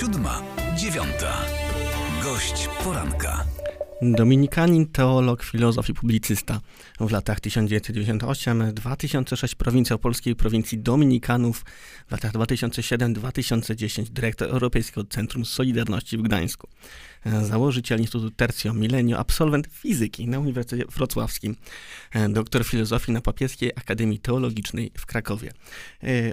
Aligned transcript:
Siódma, 0.00 0.42
dziewiąta. 0.76 1.46
Gość 2.22 2.68
poranka. 2.84 3.44
Dominikanin, 4.02 4.86
teolog, 4.86 5.44
filozof 5.44 5.88
i 5.88 5.94
publicysta. 5.94 6.60
W 7.00 7.10
latach 7.10 7.40
1998-2006 7.40 9.54
prowincjał 9.54 9.98
polskiej 9.98 10.36
prowincji 10.36 10.78
Dominikanów, 10.78 11.64
w 12.08 12.12
latach 12.12 12.32
2007-2010 12.32 14.08
dyrektor 14.08 14.48
Europejskiego 14.48 15.04
Centrum 15.04 15.44
Solidarności 15.44 16.18
w 16.18 16.22
Gdańsku. 16.22 16.68
Założyciel 17.42 18.00
Instytutu 18.00 18.30
Tercio 18.30 18.74
Milenio, 18.74 19.18
absolwent 19.18 19.68
fizyki 19.72 20.28
na 20.28 20.38
Uniwersytecie 20.38 20.84
Wrocławskim, 20.90 21.56
doktor 22.28 22.64
filozofii 22.64 23.12
na 23.12 23.20
Papieskiej 23.20 23.72
Akademii 23.76 24.18
Teologicznej 24.18 24.90
w 24.98 25.06
Krakowie. 25.06 25.52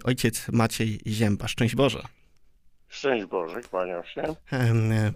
Ojciec 0.04 0.46
Maciej 0.52 1.00
Zięba. 1.08 1.48
Szczęść 1.48 1.76
Boże. 1.76 2.17
Szczęść 2.98 3.26
Boże, 3.26 3.62
kłaniam 3.62 4.04
się. 4.06 4.24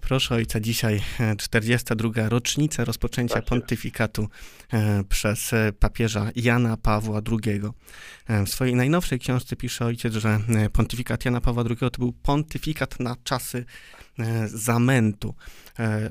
Proszę 0.02 0.36
ojca, 0.36 0.60
dzisiaj 0.60 1.02
42. 1.38 2.30
rocznica 2.30 2.86
rozpoczęcia 2.86 3.36
tak 3.36 3.46
pontyfikatu 3.46 4.28
przez 5.10 5.52
papieża 5.80 6.30
Jana 6.36 6.78
Pawła 6.78 7.22
II. 7.32 7.62
W 8.46 8.50
swojej 8.50 8.76
najnowszej 8.76 9.20
książce 9.20 9.56
pisze 9.56 9.86
ojciec, 9.86 10.14
że 10.14 10.40
pontyfikat 10.74 11.26
Jana 11.26 11.42
Pawła 11.42 11.64
II 11.70 11.92
to 11.92 12.00
był 12.00 12.14
pontyfikat 12.14 13.00
na 13.00 13.16
czasy 13.24 13.66
zamętu. 14.46 15.36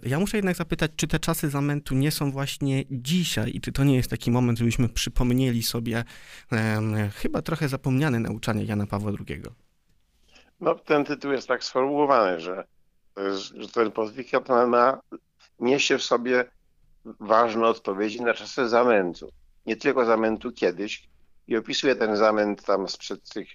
Ja 0.02 0.18
muszę 0.20 0.36
jednak 0.36 0.56
zapytać, 0.56 0.90
czy 0.96 1.08
te 1.08 1.18
czasy 1.18 1.50
zamętu 1.50 1.94
nie 1.94 2.10
są 2.10 2.30
właśnie 2.30 2.84
dzisiaj 2.90 3.50
i 3.54 3.60
czy 3.60 3.72
to 3.72 3.84
nie 3.84 3.96
jest 3.96 4.10
taki 4.10 4.30
moment, 4.30 4.58
żebyśmy 4.58 4.88
przypomnieli 4.88 5.62
sobie 5.62 6.04
chyba 7.14 7.42
trochę 7.42 7.68
zapomniane 7.68 8.20
nauczanie 8.20 8.64
Jana 8.64 8.86
Pawła 8.86 9.12
II? 9.28 9.42
No, 10.60 10.74
ten 10.74 11.04
tytuł 11.04 11.32
jest 11.32 11.48
tak 11.48 11.64
sformułowany, 11.64 12.40
że, 12.40 12.64
że 13.54 13.68
ten 13.68 13.90
pontyfikat 13.90 14.48
ma, 14.48 15.00
niesie 15.58 15.98
w 15.98 16.02
sobie 16.02 16.44
ważne 17.04 17.66
odpowiedzi 17.66 18.22
na 18.22 18.34
czasy 18.34 18.68
zamętu. 18.68 19.28
Nie 19.66 19.76
tylko 19.76 20.04
zamętu 20.04 20.52
kiedyś. 20.52 21.08
I 21.48 21.56
opisuje 21.56 21.96
ten 21.96 22.16
zamęt 22.16 22.64
tam 22.64 22.88
sprzed 22.88 23.30
tych 23.30 23.48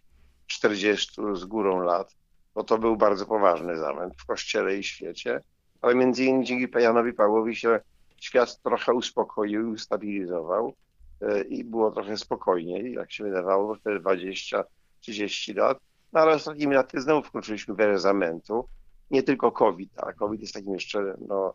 40 0.47 1.21
z 1.33 1.45
górą 1.45 1.79
lat, 1.79 2.15
bo 2.55 2.63
to 2.63 2.77
był 2.77 2.97
bardzo 2.97 3.25
poważny 3.25 3.77
zamęt 3.77 4.13
w 4.17 4.25
Kościele 4.25 4.75
i 4.75 4.83
świecie. 4.83 5.41
Ale 5.81 5.95
między 5.95 6.23
innymi 6.23 6.45
dzięki 6.45 6.79
Janowi 6.79 7.13
Pawłowi 7.13 7.55
się 7.55 7.79
świat 8.17 8.61
trochę 8.61 8.93
uspokoił 8.93 9.61
i 9.61 9.73
ustabilizował 9.73 10.73
e, 11.21 11.41
i 11.41 11.63
było 11.63 11.91
trochę 11.91 12.17
spokojniej, 12.17 12.93
jak 12.93 13.11
się 13.11 13.23
wydawało, 13.23 13.77
te 13.77 13.99
20-30 13.99 15.55
lat. 15.55 15.77
No 16.15 16.21
ale 16.21 16.35
ostatnimi 16.35 16.75
laty 16.75 17.01
znowu 17.01 17.23
wkroczyliśmy 17.23 17.75
w 17.75 17.79
erę 17.79 17.99
zamętu. 17.99 18.67
Nie 19.11 19.23
tylko 19.23 19.51
COVID, 19.51 19.91
a 19.97 20.13
COVID 20.13 20.41
jest 20.41 20.53
takim 20.53 20.73
jeszcze 20.73 21.15
no, 21.27 21.53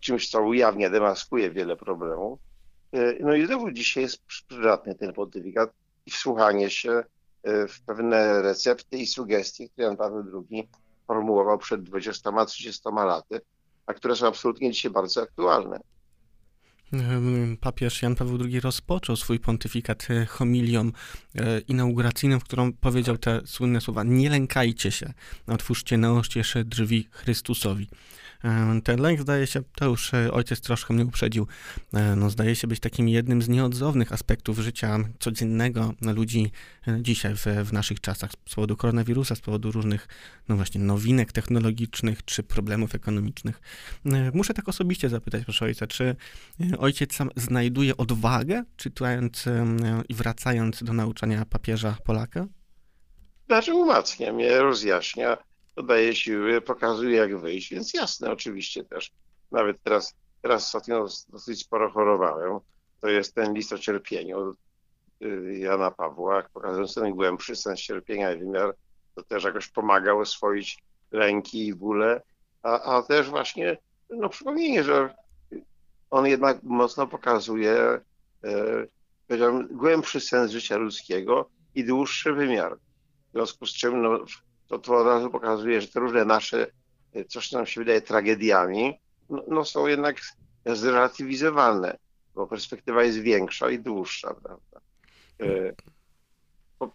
czymś, 0.00 0.30
co 0.30 0.42
ujawnia, 0.42 0.90
demaskuje 0.90 1.50
wiele 1.50 1.76
problemów. 1.76 2.38
E, 2.92 3.14
no 3.20 3.34
i 3.34 3.46
znowu 3.46 3.70
dzisiaj 3.70 4.02
jest 4.02 4.24
przydatny 4.24 4.94
ten 4.94 5.12
pontyfikat 5.12 5.70
i 6.06 6.10
wsłuchanie 6.10 6.70
się 6.70 7.04
e, 7.42 7.68
w 7.68 7.80
pewne 7.80 8.42
recepty 8.42 8.98
i 8.98 9.06
sugestie, 9.06 9.68
które 9.68 9.86
Jan 9.86 9.96
Paweł 9.96 10.46
II 10.50 10.68
formułował 11.06 11.58
przed 11.58 11.80
20-30 11.80 13.06
laty, 13.06 13.40
a 13.86 13.94
które 13.94 14.16
są 14.16 14.26
absolutnie 14.26 14.72
dzisiaj 14.72 14.90
bardzo 14.90 15.22
aktualne. 15.22 15.80
Papież 17.60 18.02
Jan 18.02 18.14
Paweł 18.14 18.38
II 18.44 18.60
rozpoczął 18.60 19.16
swój 19.16 19.38
pontyfikat 19.40 20.06
e, 20.10 20.26
homilią 20.26 20.90
e, 21.34 21.60
inauguracyjną, 21.60 22.40
w 22.40 22.44
którą 22.44 22.72
powiedział 22.72 23.18
te 23.18 23.40
słynne 23.46 23.80
słowa: 23.80 24.02
Nie 24.04 24.30
lękajcie 24.30 24.90
się, 24.90 25.12
otwórzcie 25.46 25.98
na 25.98 26.12
oścież 26.12 26.54
drzwi 26.64 27.08
Chrystusowi. 27.10 27.88
Ten 28.84 29.00
lęk 29.00 29.20
zdaje 29.20 29.46
się, 29.46 29.62
to 29.76 29.84
już 29.84 30.14
e, 30.14 30.32
ojciec 30.32 30.60
troszkę 30.60 30.94
mnie 30.94 31.04
uprzedził, 31.04 31.46
e, 31.94 32.16
no 32.16 32.30
zdaje 32.30 32.56
się 32.56 32.66
być 32.66 32.80
takim 32.80 33.08
jednym 33.08 33.42
z 33.42 33.48
nieodzownych 33.48 34.12
aspektów 34.12 34.58
życia 34.58 34.98
codziennego 35.18 35.92
ludzi 36.00 36.52
e, 36.88 36.98
dzisiaj 37.02 37.36
w, 37.36 37.46
w 37.64 37.72
naszych 37.72 38.00
czasach 38.00 38.30
z 38.48 38.54
powodu 38.54 38.76
koronawirusa, 38.76 39.34
z 39.34 39.40
powodu 39.40 39.72
różnych, 39.72 40.08
no 40.48 40.56
właśnie, 40.56 40.80
nowinek 40.80 41.32
technologicznych 41.32 42.24
czy 42.24 42.42
problemów 42.42 42.94
ekonomicznych. 42.94 43.60
Muszę 44.34 44.54
tak 44.54 44.68
osobiście 44.68 45.08
zapytać, 45.08 45.44
proszę 45.44 45.64
ojca, 45.64 45.86
czy 45.86 46.16
ojciec 46.78 47.14
sam 47.14 47.30
znajduje 47.36 47.96
odwagę, 47.96 48.64
czytając 48.76 49.44
i 50.08 50.14
wracając 50.14 50.82
do 50.82 50.92
nauczania 50.92 51.44
papieża 51.44 51.96
Polaka? 52.04 52.46
Znaczy 53.46 53.74
umacnia 53.74 54.32
mnie, 54.32 54.58
rozjaśnia 54.58 55.36
dodaje 55.76 56.14
siły, 56.14 56.60
pokazuje 56.60 57.16
jak 57.16 57.38
wyjść, 57.38 57.70
więc 57.70 57.94
jasne, 57.94 58.30
oczywiście 58.30 58.84
też. 58.84 59.12
Nawet 59.50 59.82
teraz, 59.82 60.14
teraz 60.42 60.62
ostatnio 60.62 61.06
dosyć 61.28 61.60
sporo 61.60 61.90
chorowałem. 61.90 62.58
To 63.00 63.08
jest 63.08 63.34
ten 63.34 63.54
list 63.54 63.72
o 63.72 63.78
cierpieniu 63.78 64.56
y, 65.22 65.58
Jana 65.58 65.90
Pawła, 65.90 66.42
pokazując 66.52 66.94
ten 66.94 67.14
głębszy 67.14 67.56
sens 67.56 67.80
cierpienia 67.80 68.32
i 68.32 68.38
wymiar, 68.38 68.74
to 69.14 69.22
też 69.22 69.44
jakoś 69.44 69.68
pomaga 69.68 70.12
oswoić 70.12 70.78
lęki 71.10 71.66
i 71.66 71.74
bóle, 71.74 72.22
a, 72.62 72.96
a 72.96 73.02
też 73.02 73.30
właśnie 73.30 73.78
no, 74.10 74.28
przypomnienie, 74.28 74.84
że 74.84 75.14
on 76.10 76.26
jednak 76.26 76.62
mocno 76.62 77.06
pokazuje 77.06 78.00
e, 78.44 78.86
głębszy 79.70 80.20
sens 80.20 80.50
życia 80.50 80.76
ludzkiego 80.76 81.50
i 81.74 81.84
dłuższy 81.84 82.32
wymiar. 82.32 82.78
W 83.28 83.32
związku 83.32 83.66
z 83.66 83.72
czym 83.72 84.02
no, 84.02 84.24
to, 84.68 84.78
to 84.78 84.96
od 84.96 85.06
razu 85.06 85.30
pokazuje, 85.30 85.80
że 85.80 85.88
te 85.88 86.00
różne 86.00 86.24
nasze, 86.24 86.66
e, 87.14 87.24
coś 87.24 87.48
co 87.48 87.56
nam 87.56 87.66
się 87.66 87.80
wydaje 87.80 88.00
tragediami, 88.00 89.00
no, 89.30 89.42
no 89.48 89.64
są 89.64 89.86
jednak 89.86 90.20
zrelatywizowane, 90.66 91.98
bo 92.34 92.46
perspektywa 92.46 93.02
jest 93.02 93.18
większa 93.18 93.70
i 93.70 93.78
dłuższa, 93.78 94.34
prawda. 94.34 94.80
E, 95.40 95.72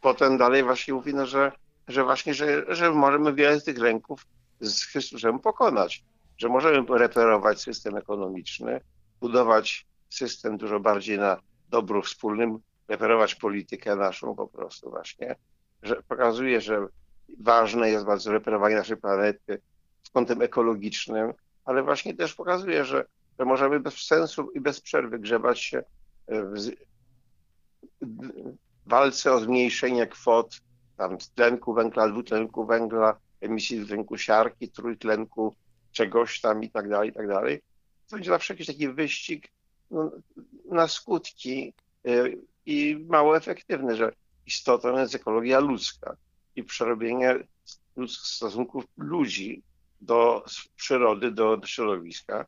potem 0.02 0.38
dalej 0.38 0.64
właśnie 0.64 0.94
mówi, 0.94 1.14
no, 1.14 1.26
że, 1.26 1.52
że 1.88 2.04
właśnie, 2.04 2.34
że, 2.34 2.76
że 2.76 2.92
możemy 2.92 3.34
wiele 3.34 3.60
z 3.60 3.64
tych 3.64 3.78
lęków 3.78 4.26
z 4.60 4.84
Chrystusem 4.84 5.40
pokonać, 5.40 6.04
że 6.38 6.50
możemy 6.50 6.98
reperować 6.98 7.62
system 7.62 7.98
ekonomiczny, 7.98 8.82
budować 9.22 9.88
system 10.10 10.58
dużo 10.58 10.80
bardziej 10.80 11.18
na 11.18 11.38
dobru 11.70 12.02
wspólnym, 12.02 12.60
reperować 12.88 13.36
politykę 13.36 13.96
naszą 13.96 14.36
po 14.36 14.48
prostu 14.48 14.90
właśnie, 14.90 15.36
że 15.84 16.04
pokazuje, 16.08 16.62
że 16.62 16.88
ważne 17.40 17.90
jest 17.90 18.06
bardzo 18.06 18.32
reperowanie 18.32 18.76
naszej 18.76 18.98
planety 18.98 19.62
z 20.04 20.10
kątem 20.10 20.42
ekologicznym, 20.42 21.34
ale 21.66 21.84
właśnie 21.84 22.14
też 22.14 22.34
pokazuje, 22.34 22.86
że, 22.86 23.06
że 23.40 23.46
możemy 23.46 23.80
bez 23.80 23.94
sensu 23.94 24.52
i 24.52 24.60
bez 24.60 24.82
przerwy 24.82 25.20
grzebać 25.20 25.60
się 25.62 25.84
w 26.28 26.72
walce 28.86 29.34
o 29.34 29.40
zmniejszenie 29.40 30.08
kwot 30.08 30.62
tam 30.98 31.18
tlenku 31.36 31.74
węgla, 31.74 32.10
dwutlenku 32.10 32.66
węgla, 32.66 33.18
emisji 33.42 33.78
dwutlenku 33.78 34.18
siarki, 34.18 34.70
trójtlenku 34.70 35.56
czegoś 35.92 36.42
tam 36.42 36.64
i 36.64 36.70
tak 36.70 36.90
dalej, 36.90 37.10
i 37.10 37.14
tak 37.14 37.28
dalej. 37.28 37.62
To 38.10 38.16
będzie 38.16 38.30
zawsze 38.30 38.54
jakiś 38.54 38.68
taki 38.68 38.90
wyścig 38.90 39.52
no, 39.92 40.12
na 40.66 40.88
skutki 40.88 41.74
y, 42.08 42.38
i 42.66 43.06
mało 43.10 43.38
efektywny, 43.38 43.96
że 43.96 44.12
istotą 44.46 44.98
jest 45.00 45.16
ekologia 45.16 45.60
ludzka 45.60 46.16
i 46.60 46.64
przerobienie 46.64 47.36
stosunków 48.08 48.84
ludzi 48.98 49.64
do 50.02 50.46
przyrody, 50.76 51.32
do, 51.32 51.58
do 51.58 51.68
środowiska, 51.68 52.46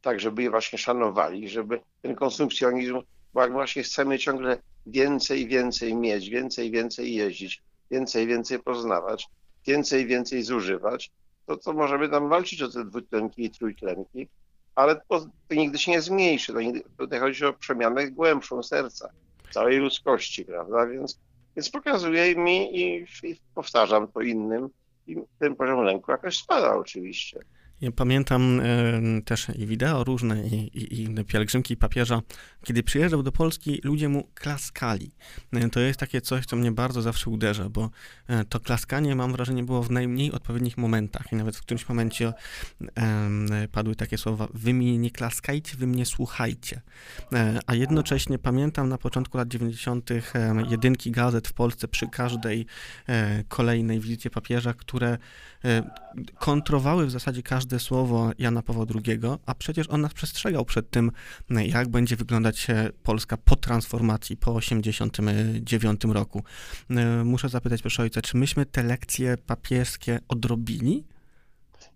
tak 0.00 0.20
żeby 0.20 0.42
je 0.42 0.50
właśnie 0.50 0.78
szanowali, 0.78 1.48
żeby 1.48 1.80
ten 2.02 2.14
konsumpcjonizm, 2.14 3.02
bo 3.34 3.40
jak 3.40 3.52
właśnie 3.52 3.82
chcemy 3.82 4.18
ciągle 4.18 4.58
więcej, 4.86 5.48
więcej 5.48 5.94
mieć, 5.94 6.28
więcej, 6.28 6.70
więcej 6.70 7.14
jeździć, 7.14 7.62
więcej, 7.90 8.26
więcej 8.26 8.58
poznawać, 8.58 9.28
więcej, 9.66 10.06
więcej 10.06 10.42
zużywać, 10.42 11.10
to, 11.46 11.56
to 11.56 11.72
możemy 11.72 12.08
tam 12.08 12.28
walczyć 12.28 12.62
o 12.62 12.68
te 12.68 12.84
dwutlenki 12.84 13.44
i 13.44 13.50
trójtlenki, 13.50 14.28
ale 14.74 15.00
to, 15.08 15.20
to 15.48 15.54
nigdy 15.54 15.78
się 15.78 15.90
nie 15.90 16.00
zmniejszy. 16.00 16.52
To 16.52 16.60
nigdy, 16.60 16.82
tutaj 16.98 17.20
chodzi 17.20 17.44
o 17.44 17.52
przemianę 17.52 18.10
głębszą 18.10 18.62
serca, 18.62 19.08
całej 19.50 19.78
ludzkości, 19.78 20.44
prawda? 20.44 20.86
Więc 20.86 21.18
więc 21.56 21.70
pokazuje 21.70 22.36
mi 22.36 22.80
i, 22.80 23.06
i 23.22 23.36
powtarzam 23.54 24.08
to 24.08 24.20
innym 24.20 24.68
i 25.06 25.16
ten 25.38 25.56
poziom 25.56 25.82
lęku 25.84 26.10
jakoś 26.10 26.36
spada 26.36 26.76
oczywiście. 26.76 27.40
Ja 27.80 27.92
pamiętam 27.92 28.60
e, 28.60 29.22
też 29.22 29.46
i 29.58 29.66
wideo 29.66 30.04
różne, 30.04 30.46
i, 30.46 30.54
i, 30.54 31.02
i 31.02 31.24
pielgrzymki 31.24 31.76
papieża. 31.76 32.22
Kiedy 32.64 32.82
przyjeżdżał 32.82 33.22
do 33.22 33.32
Polski, 33.32 33.80
ludzie 33.84 34.08
mu 34.08 34.28
klaskali. 34.34 35.10
E, 35.52 35.70
to 35.70 35.80
jest 35.80 36.00
takie 36.00 36.20
coś, 36.20 36.46
co 36.46 36.56
mnie 36.56 36.72
bardzo 36.72 37.02
zawsze 37.02 37.30
uderza, 37.30 37.68
bo 37.68 37.90
e, 38.26 38.44
to 38.44 38.60
klaskanie, 38.60 39.16
mam 39.16 39.32
wrażenie, 39.32 39.64
było 39.64 39.82
w 39.82 39.90
najmniej 39.90 40.32
odpowiednich 40.32 40.78
momentach. 40.78 41.32
I 41.32 41.36
nawet 41.36 41.56
w 41.56 41.62
którymś 41.62 41.88
momencie 41.88 42.32
padły 43.72 43.96
takie 43.96 44.18
słowa: 44.18 44.48
Wy 44.54 44.74
mnie 44.74 44.98
nie 44.98 45.10
klaskajcie, 45.10 45.76
wy 45.76 45.86
mnie 45.86 46.06
słuchajcie. 46.06 46.80
a 47.66 47.74
jednocześnie 47.74 48.38
pamiętam 48.38 48.88
na 48.88 48.98
początku 48.98 49.38
lat 49.38 49.48
90. 49.48 50.10
jedynki 50.70 51.10
gazet 51.10 51.48
w 51.48 51.52
Polsce 51.52 51.88
przy 51.88 52.08
każdej 52.08 52.66
kolejnej 53.48 54.00
wizycie 54.00 54.30
papieża, 54.30 54.74
które 54.74 55.18
kontrowały 56.38 57.06
w 57.06 57.10
zasadzie 57.10 57.42
każde 57.70 57.84
słowo 57.84 58.30
Jana 58.38 58.62
Pawła 58.62 58.84
II, 58.94 59.20
a 59.46 59.54
przecież 59.54 59.90
on 59.90 60.00
nas 60.00 60.14
przestrzegał 60.14 60.64
przed 60.64 60.90
tym, 60.90 61.12
jak 61.50 61.88
będzie 61.88 62.16
wyglądać 62.16 62.66
Polska 63.02 63.36
po 63.36 63.56
transformacji, 63.56 64.36
po 64.36 64.60
1989 64.60 66.00
roku. 66.04 66.42
Muszę 67.24 67.48
zapytać, 67.48 67.80
proszę 67.80 68.02
ojca, 68.02 68.22
czy 68.22 68.36
myśmy 68.36 68.66
te 68.66 68.82
lekcje 68.82 69.36
papieskie 69.46 70.18
odrobili? 70.28 71.04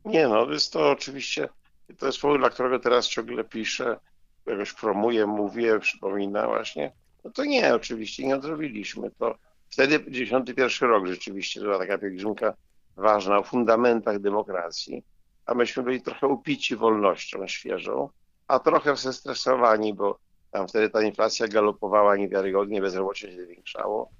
Nie, 0.05 0.29
no 0.29 0.51
jest 0.51 0.73
to 0.73 0.91
oczywiście, 0.91 1.49
to 1.99 2.07
jest 2.07 2.21
powód, 2.21 2.39
dla 2.39 2.51
którego 2.51 2.79
teraz 2.79 3.09
ciągle 3.09 3.45
piszę, 3.45 3.97
jakoś 4.47 4.73
promuję, 4.73 5.27
mówię, 5.27 5.81
przypominam 5.81 6.47
właśnie. 6.47 6.93
No 7.25 7.31
to 7.31 7.45
nie, 7.45 7.75
oczywiście 7.75 8.27
nie 8.27 8.37
odrobiliśmy. 8.37 9.11
To 9.19 9.35
wtedy 9.71 10.05
91 10.09 10.89
rok 10.89 11.07
rzeczywiście 11.07 11.61
była 11.61 11.79
taka 11.79 11.99
pielgrzymka 11.99 12.55
ważna 12.97 13.39
o 13.39 13.43
fundamentach 13.43 14.19
demokracji, 14.19 15.05
a 15.47 15.55
myśmy 15.55 15.83
byli 15.83 16.03
trochę 16.03 16.27
upici 16.27 16.77
wolnością 16.77 17.47
świeżą, 17.47 18.09
a 18.49 18.59
trochę 18.59 18.97
zestresowani, 18.97 19.95
bo 19.95 20.19
tam 20.51 20.69
wtedy 20.69 20.91
ta 20.91 21.03
inflacja 21.03 21.49
galopowała 21.49 22.17
niewiarygodnie, 22.17 22.81
bezrobocie 22.81 23.33
się 23.33 23.45
zwiększało, 23.45 24.11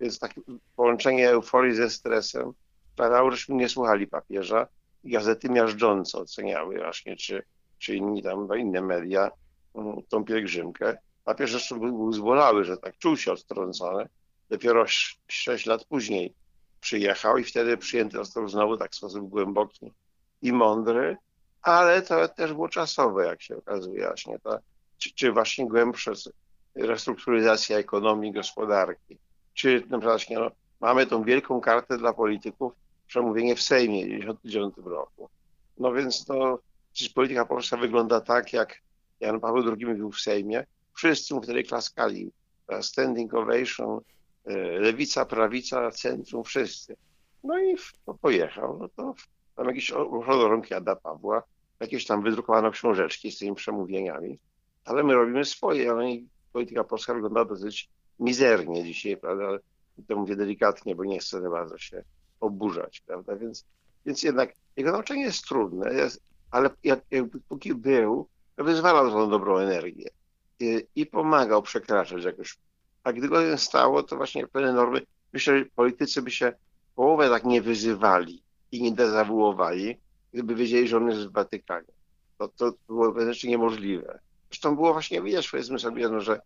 więc 0.00 0.18
takie 0.18 0.40
połączenie 0.76 1.30
euforii 1.30 1.74
ze 1.74 1.90
stresem 1.90 2.52
sprawiało, 2.92 3.30
żeśmy 3.30 3.54
nie 3.54 3.68
słuchali 3.68 4.06
papieża 4.06 4.66
i 5.04 5.10
gazety 5.10 5.48
miażdżąco 5.48 6.18
oceniały 6.20 6.78
właśnie, 6.78 7.16
czy, 7.16 7.42
czy 7.78 7.96
inni 7.96 8.22
tam, 8.22 8.48
inne 8.58 8.82
media 8.82 9.30
mm, 9.74 10.02
tą 10.08 10.24
pielgrzymkę. 10.24 10.98
Papież 11.24 11.52
jeszcze 11.52 11.74
był, 11.74 11.96
był 11.96 12.12
zbolały, 12.12 12.64
że 12.64 12.76
tak 12.76 12.98
czuł 12.98 13.16
się 13.16 13.32
odtrącony. 13.32 14.08
Dopiero 14.50 14.84
sześć 15.28 15.66
lat 15.66 15.84
później 15.84 16.34
przyjechał 16.80 17.38
i 17.38 17.44
wtedy 17.44 17.76
przyjęty 17.76 18.16
został 18.16 18.48
znowu 18.48 18.76
tak 18.76 18.92
w 18.92 18.94
sposób 18.94 19.28
głęboki 19.28 19.92
i 20.42 20.52
mądry, 20.52 21.16
ale 21.62 22.02
to 22.02 22.28
też 22.28 22.52
było 22.52 22.68
czasowe, 22.68 23.26
jak 23.26 23.42
się 23.42 23.56
okazuje 23.56 24.06
właśnie, 24.06 24.38
ta, 24.38 24.58
czy, 24.98 25.14
czy 25.14 25.32
właśnie 25.32 25.68
głębsza 25.68 26.12
restrukturyzacja 26.74 27.78
ekonomii, 27.78 28.32
gospodarki, 28.32 29.18
czy 29.54 29.82
na 29.88 29.98
przykład 29.98 30.22
no, 30.30 30.50
mamy 30.80 31.06
tą 31.06 31.22
wielką 31.22 31.60
kartę 31.60 31.98
dla 31.98 32.12
polityków, 32.12 32.72
przemówienie 33.06 33.56
w 33.56 33.62
Sejmie 33.62 34.04
w 34.04 34.08
1999 34.08 34.74
roku. 34.84 35.28
No 35.78 35.92
więc 35.92 36.24
to, 36.24 36.58
przecież 36.92 37.12
polityka 37.12 37.44
polska 37.44 37.76
wygląda 37.76 38.20
tak, 38.20 38.52
jak 38.52 38.82
Jan 39.20 39.40
Paweł 39.40 39.76
II 39.76 39.86
był 39.96 40.12
w 40.12 40.20
Sejmie. 40.20 40.64
Wszyscy 40.94 41.34
mu 41.34 41.42
wtedy 41.42 41.62
klaskali. 41.62 42.32
Standing 42.80 43.34
ovation, 43.34 44.00
e, 44.44 44.56
lewica, 44.56 45.24
prawica, 45.24 45.90
centrum, 45.90 46.44
wszyscy. 46.44 46.96
No 47.44 47.58
i 47.58 47.76
pojechał. 48.20 48.78
No 48.78 48.88
to 48.88 49.14
tam 49.56 49.66
jakieś 49.66 49.90
rąk 50.26 50.72
Ada 50.72 50.96
Pawła, 50.96 51.42
jakieś 51.80 52.06
tam 52.06 52.22
wydrukowano 52.22 52.70
książeczki 52.70 53.32
z 53.32 53.38
tymi 53.38 53.54
przemówieniami, 53.54 54.38
ale 54.84 55.02
my 55.02 55.14
robimy 55.14 55.44
swoje, 55.44 55.92
i 56.08 56.26
polityka 56.52 56.84
polska 56.84 57.14
wygląda 57.14 57.44
dosyć 57.44 57.90
mizernie 58.20 58.84
dzisiaj, 58.84 59.16
prawda, 59.16 59.46
ale 59.46 59.58
to 60.08 60.16
mówię 60.16 60.36
delikatnie, 60.36 60.94
bo 60.94 61.04
nie 61.04 61.18
chcę 61.18 61.40
za 61.40 61.50
bardzo 61.50 61.78
się 61.78 62.04
oburzać, 62.40 63.00
prawda, 63.00 63.36
więc, 63.36 63.64
więc 64.06 64.22
jednak 64.22 64.52
jego 64.76 64.92
nauczanie 64.92 65.22
jest 65.22 65.44
trudne, 65.44 65.94
jest, 65.94 66.22
ale 66.50 66.70
jak, 66.84 67.00
jak, 67.10 67.24
póki 67.48 67.74
był, 67.74 68.28
wyzwalał 68.58 69.10
tą 69.10 69.30
dobrą 69.30 69.58
energię 69.58 70.08
i, 70.60 70.86
i 70.96 71.06
pomagał 71.06 71.62
przekraczać 71.62 72.24
jakoś. 72.24 72.58
A 73.04 73.12
gdy 73.12 73.28
go 73.28 73.58
stało, 73.58 74.02
to 74.02 74.16
właśnie 74.16 74.46
pewne 74.46 74.72
normy, 74.72 75.00
myślę, 75.32 75.58
że 75.58 75.64
politycy 75.64 76.22
by 76.22 76.30
się 76.30 76.52
połowę 76.94 77.28
tak 77.28 77.44
nie 77.44 77.62
wyzywali, 77.62 78.41
i 78.72 78.82
nie 78.82 78.92
dezawuowali, 78.92 79.96
gdyby 80.32 80.54
wiedzieli, 80.54 80.88
że 80.88 80.96
on 80.96 81.08
jest 81.08 81.26
w 81.28 81.32
Watykanie. 81.32 81.92
To, 82.38 82.48
to 82.48 82.72
było 82.86 83.12
wręcz 83.12 83.44
niemożliwe. 83.44 84.18
Zresztą 84.50 84.74
było 84.74 84.92
właśnie 84.92 85.22
widać, 85.22 85.50
powiedzmy 85.50 85.78
sobie, 85.78 86.08
no, 86.08 86.20
że 86.20 86.40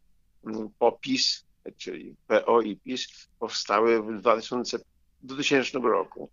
mm, 0.47 0.69
POPIS, 0.79 1.45
czyli 1.77 2.15
PO 2.27 2.61
i 2.61 2.77
PiS 2.77 3.29
powstały 3.39 4.03
w 4.03 4.21
2000, 4.21 4.79
2000 5.23 5.79
roku 5.79 6.31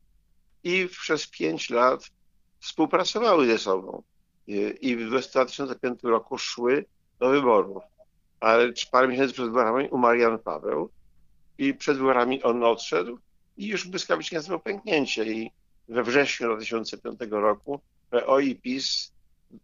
i 0.63 0.87
przez 1.01 1.27
pięć 1.27 1.69
lat 1.69 2.09
współpracowały 2.59 3.47
ze 3.47 3.57
sobą 3.57 4.03
i 4.81 4.95
w 4.95 5.07
2005 5.07 6.03
roku 6.03 6.37
szły 6.37 6.85
do 7.19 7.29
wyborów. 7.29 7.83
Ale 8.39 8.73
parę 8.91 9.07
miesięcy 9.07 9.33
przed 9.33 9.45
wyborami 9.45 9.89
umarł 9.89 10.19
Jan 10.19 10.39
Paweł 10.39 10.89
i 11.57 11.73
przed 11.73 11.97
wyborami 11.97 12.43
on 12.43 12.63
odszedł 12.63 13.19
i 13.57 13.67
już 13.67 13.87
błyskawicznie 13.87 14.37
nastąpiło 14.37 14.59
pęknięcie 14.59 15.25
i 15.25 15.51
we 15.89 16.03
wrześniu 16.03 16.47
2005 16.55 17.19
roku 17.31 17.79
PO 18.09 18.39
i 18.39 18.55
PiS 18.55 19.13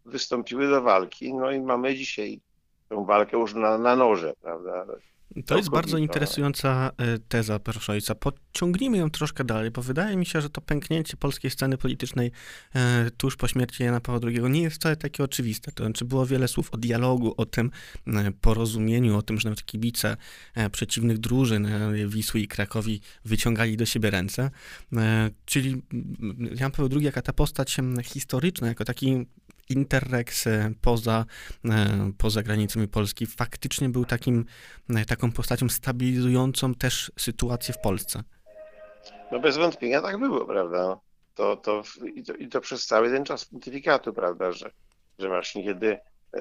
wystąpiły 0.04 0.70
do 0.70 0.82
walki, 0.82 1.34
no 1.34 1.50
i 1.50 1.60
mamy 1.60 1.94
dzisiaj 1.94 2.40
tę 2.88 3.04
walkę 3.06 3.36
już 3.36 3.54
na, 3.54 3.78
na 3.78 3.96
noże, 3.96 4.32
prawda? 4.40 4.86
To 5.46 5.56
jest 5.56 5.70
bardzo 5.70 5.98
interesująca 5.98 6.90
e, 6.98 7.18
teza, 7.18 7.58
proszę 7.58 7.92
ojca. 7.92 8.14
Podciągnijmy 8.14 8.98
ją 8.98 9.10
troszkę 9.10 9.44
dalej, 9.44 9.70
bo 9.70 9.82
wydaje 9.82 10.16
mi 10.16 10.26
się, 10.26 10.40
że 10.40 10.50
to 10.50 10.60
pęknięcie 10.60 11.16
polskiej 11.16 11.50
sceny 11.50 11.78
politycznej 11.78 12.30
e, 12.74 13.10
tuż 13.16 13.36
po 13.36 13.48
śmierci 13.48 13.82
Jana 13.82 14.00
Pawła 14.00 14.28
II 14.28 14.42
nie 14.50 14.62
jest 14.62 14.76
wcale 14.76 14.96
takie 14.96 15.24
oczywiste. 15.24 15.72
To 15.72 15.84
znaczy 15.84 16.04
było 16.04 16.26
wiele 16.26 16.48
słów 16.48 16.74
o 16.74 16.76
dialogu, 16.76 17.34
o 17.36 17.46
tym 17.46 17.70
e, 18.06 18.32
porozumieniu, 18.40 19.16
o 19.16 19.22
tym, 19.22 19.40
że 19.40 19.48
nawet 19.48 19.66
kibice 19.66 20.16
przeciwnych 20.72 21.18
drużyn 21.18 21.68
Wisły 22.08 22.40
i 22.40 22.48
Krakowi 22.48 23.00
wyciągali 23.24 23.76
do 23.76 23.86
siebie 23.86 24.10
ręce. 24.10 24.50
Czyli 25.44 25.82
Jan 26.60 26.70
Paweł 26.70 26.88
II 26.92 27.04
jako 27.04 27.22
ta 27.22 27.32
postać 27.32 27.76
historyczna, 28.04 28.68
jako 28.68 28.84
taki 28.84 29.26
Interrex 29.70 30.46
e, 30.46 30.72
poza, 30.80 31.24
e, 31.64 32.12
poza 32.18 32.42
granicami 32.42 32.88
Polski 32.88 33.26
faktycznie 33.26 33.88
był 33.88 34.04
takim, 34.04 34.44
e, 34.90 35.04
taką 35.04 35.32
postacią 35.32 35.68
stabilizującą 35.68 36.74
też 36.74 37.12
sytuację 37.18 37.74
w 37.74 37.78
Polsce. 37.78 38.22
No 39.32 39.40
bez 39.40 39.56
wątpienia 39.56 40.02
tak 40.02 40.18
było, 40.18 40.44
prawda? 40.44 40.98
To, 41.34 41.56
to, 41.56 41.82
i, 42.14 42.22
to, 42.22 42.34
I 42.34 42.48
to 42.48 42.60
przez 42.60 42.86
cały 42.86 43.10
ten 43.10 43.24
czas 43.24 43.44
pontyfikatu, 43.44 44.12
prawda, 44.12 44.52
że, 44.52 44.70
że 45.18 45.28
właśnie 45.28 45.64
kiedy 45.64 45.98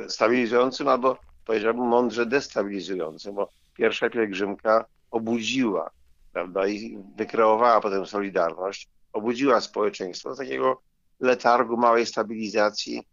stabilizującym 0.07 0.87
albo 0.87 1.17
powiedziałbym 1.45 1.87
mądrze 1.87 2.25
destabilizującym, 2.25 3.35
bo 3.35 3.49
pierwsza 3.73 4.09
pielgrzymka 4.09 4.85
obudziła, 5.11 5.89
prawda, 6.33 6.67
i 6.67 6.97
wykreowała 7.17 7.81
potem 7.81 8.05
Solidarność, 8.05 8.87
obudziła 9.13 9.62
społeczeństwo 9.62 10.36
z 10.36 10.38
takiego 10.38 10.81
letargu, 11.19 11.77
małej 11.77 12.05
stabilizacji, 12.05 13.03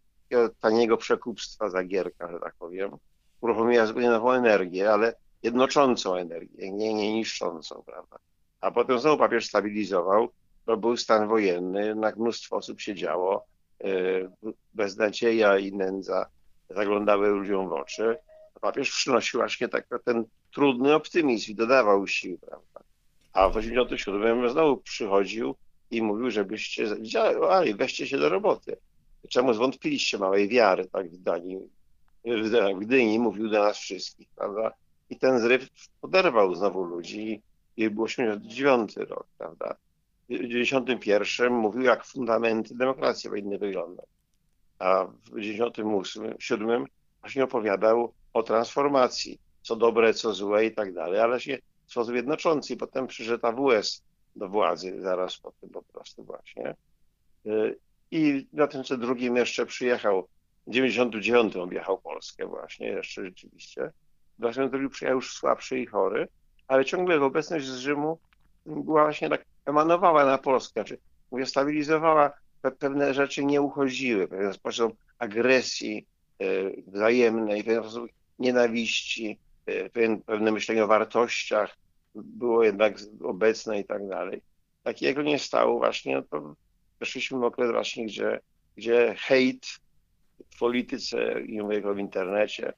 taniego 0.60 0.96
przekupstwa 0.96 1.70
za 1.70 1.84
gierka, 1.84 2.32
że 2.32 2.38
tak 2.40 2.54
powiem, 2.58 2.90
uruchomiła 3.40 3.86
zupełnie 3.86 4.10
nową 4.10 4.32
energię, 4.32 4.92
ale 4.92 5.14
jednoczącą 5.42 6.14
energię, 6.14 6.72
nie, 6.72 6.94
nie 6.94 7.14
niszczącą, 7.14 7.82
prawda. 7.86 8.18
A 8.60 8.70
potem 8.70 8.98
znowu 8.98 9.18
papież 9.18 9.46
stabilizował, 9.46 10.28
to 10.64 10.76
był 10.76 10.96
stan 10.96 11.28
wojenny, 11.28 11.86
jednak 11.86 12.16
mnóstwo 12.16 12.56
osób 12.56 12.80
siedziało, 12.80 13.46
yy, 13.80 14.30
beznadzieja 14.74 15.58
i 15.58 15.72
nędza 15.72 16.26
zaglądały 16.70 17.28
ludziom 17.28 17.68
w 17.68 17.72
oczy. 17.72 18.16
Papież 18.60 18.90
przynosił 18.90 19.40
właśnie 19.40 19.68
tak, 19.68 19.86
ten 20.04 20.24
trudny 20.52 20.94
optymizm 20.94 21.52
i 21.52 21.54
dodawał 21.54 22.06
sił, 22.06 22.38
prawda. 22.38 22.80
A 23.32 23.48
w 23.48 23.52
1987 23.52 24.50
znowu 24.50 24.76
przychodził 24.76 25.54
i 25.90 26.02
mówił, 26.02 26.30
żebyście 26.30 27.02
działali, 27.02 27.74
weźcie 27.74 28.06
się 28.06 28.18
do 28.18 28.28
roboty. 28.28 28.76
Czemu 29.28 29.54
zwątpiliście 29.54 30.18
małej 30.18 30.48
wiary, 30.48 30.88
tak 30.92 31.10
w 31.10 31.22
Danii, 31.22 31.58
w 32.74 32.78
Gdyni 32.78 33.18
mówił 33.18 33.48
do 33.48 33.62
nas 33.62 33.78
wszystkich, 33.78 34.28
prawda? 34.36 34.72
I 35.10 35.18
ten 35.18 35.40
zryw 35.40 35.68
poderwał 36.00 36.54
znowu 36.54 36.84
ludzi 36.84 37.42
i 37.76 37.90
był 37.90 38.04
89 38.04 38.96
rok, 38.96 39.26
prawda? 39.38 39.76
W 40.28 40.32
91 40.32 41.52
mówił, 41.52 41.82
jak 41.82 42.04
fundamenty 42.04 42.74
demokracji 42.74 43.30
powinny 43.30 43.58
wyglądać. 43.58 44.06
A 44.78 45.04
w 45.04 45.40
97 45.40 46.86
właśnie 47.20 47.44
opowiadał 47.44 48.12
o 48.32 48.42
transformacji, 48.42 49.38
co 49.62 49.76
dobre, 49.76 50.14
co 50.14 50.34
złe 50.34 50.66
i 50.66 50.74
tak 50.74 50.94
dalej, 50.94 51.20
ale 51.20 51.40
się 51.40 51.58
w 51.86 51.90
sposób 51.90 52.14
jednoczący. 52.14 52.72
I 52.72 52.76
potem 52.76 53.06
przyszedł 53.06 53.46
AWS 53.46 54.02
do 54.36 54.48
władzy 54.48 55.00
zaraz 55.00 55.36
po 55.36 55.52
tym 55.52 55.70
po 55.70 55.82
prostu 55.82 56.24
właśnie. 56.24 56.74
I 58.10 58.32
w 58.32 58.54
2002 58.54 59.14
jeszcze 59.18 59.66
przyjechał, 59.66 60.28
w 60.66 60.70
99 60.70 61.56
objechał 61.56 61.98
Polskę 61.98 62.46
właśnie, 62.46 62.86
jeszcze 62.86 63.24
rzeczywiście. 63.24 63.90
W 64.36 64.40
2002 64.40 64.88
przyjechał 64.88 65.16
już 65.16 65.32
słabszy 65.32 65.78
i 65.80 65.86
chory, 65.86 66.28
ale 66.68 66.84
ciągle 66.84 67.14
jego 67.14 67.26
obecność 67.26 67.66
z 67.66 67.78
Rzymu 67.78 68.18
była 68.66 69.02
właśnie 69.02 69.28
tak, 69.28 69.44
emanowała 69.64 70.24
na 70.24 70.38
Polskę, 70.38 70.72
znaczy, 70.72 70.98
mówię, 71.30 71.46
stabilizowała, 71.46 72.32
pewne 72.78 73.14
rzeczy 73.14 73.44
nie 73.44 73.62
uchodziły, 73.62 74.28
pewien 74.28 74.52
sposób 74.52 74.96
agresji 75.18 76.06
e, 76.40 76.46
wzajemnej, 76.86 77.64
pewien 77.64 77.82
sposób 77.82 78.10
nienawiści, 78.38 79.38
e, 79.66 79.90
pewien, 79.90 80.22
pewne 80.22 80.52
myślenie 80.52 80.84
o 80.84 80.86
wartościach 80.86 81.76
było 82.14 82.64
jednak 82.64 82.98
obecne 83.22 83.80
i 83.80 83.84
tak 83.84 84.08
dalej. 84.08 84.42
Takiego 84.82 85.22
nie 85.22 85.38
stało 85.38 85.78
właśnie, 85.78 86.16
no 86.16 86.22
to 86.22 86.54
weszliśmy 87.00 87.38
w 87.38 87.44
okres 87.44 87.70
właśnie, 87.70 88.06
gdzie, 88.06 88.40
gdzie 88.76 89.14
hejt 89.18 89.66
w 90.50 90.58
polityce 90.58 91.40
i 91.40 91.62
mówię 91.62 91.94
w 91.94 91.98
internecie, 91.98 92.72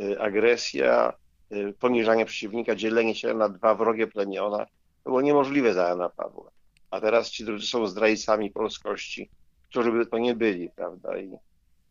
y, 0.00 0.20
agresja, 0.20 1.12
y, 1.52 1.74
poniżanie 1.78 2.26
przeciwnika, 2.26 2.74
dzielenie 2.74 3.14
się 3.14 3.34
na 3.34 3.48
dwa 3.48 3.74
wrogie 3.74 4.06
plemiona, 4.06 4.66
to 5.04 5.10
było 5.10 5.20
niemożliwe 5.20 5.74
za 5.74 5.88
Jana 5.88 6.08
Pawła. 6.08 6.50
A 6.90 7.00
teraz 7.00 7.30
ci 7.30 7.44
drudzy 7.44 7.66
są 7.66 7.86
zdrajcami 7.86 8.50
polskości, 8.50 9.30
którzy 9.68 9.92
by 9.92 10.06
to 10.06 10.18
nie 10.18 10.34
byli, 10.34 10.70
prawda? 10.70 11.18
I, 11.18 11.34